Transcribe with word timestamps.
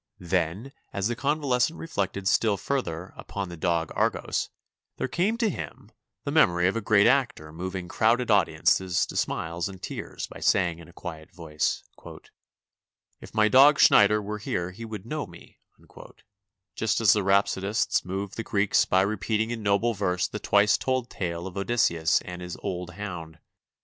Then, 0.17 0.71
as 0.91 1.09
the 1.09 1.15
convalescent 1.15 1.77
reflected 1.77 2.27
still 2.27 2.57
further 2.57 3.13
upon 3.15 3.49
the 3.49 3.55
dog 3.55 3.91
Argos, 3.93 4.49
there 4.97 5.07
came 5.07 5.37
to 5.37 5.47
him 5.47 5.91
the 6.23 6.31
284 6.31 6.31
DIVERSIONS 6.31 6.31
OF 6.31 6.31
A 6.33 6.33
CONVALESCENT 6.33 6.49
memoiy 6.65 6.69
of 6.69 6.75
a 6.75 6.87
great 6.87 7.05
actor 7.07 7.53
moving 7.53 7.87
crowded 7.87 8.31
audiences 8.31 9.05
to 9.05 9.15
smiles 9.15 9.69
and 9.69 9.79
tears 9.79 10.25
by 10.25 10.39
saying 10.39 10.79
in 10.79 10.87
a 10.87 10.91
quiet 10.91 11.31
voice: 11.35 11.83
"If 13.19 13.35
my 13.35 13.47
dog 13.47 13.77
Schneider 13.79 14.23
were 14.23 14.39
here 14.39 14.71
he 14.71 14.85
would 14.85 15.05
know 15.05 15.27
me," 15.27 15.59
just 16.75 16.99
as 16.99 17.13
the 17.13 17.21
rhapsodists 17.21 18.03
moved 18.03 18.37
the 18.37 18.43
Greeks 18.43 18.85
by 18.85 19.01
repeating 19.03 19.51
in 19.51 19.61
noble 19.61 19.93
verse 19.93 20.27
the 20.27 20.39
twice 20.39 20.79
told 20.79 21.11
tale 21.11 21.45
of 21.45 21.55
Odysseus 21.55 22.21
and 22.21 22.41
his 22.41 22.57
old 22.63 22.95
hound. 22.95 23.37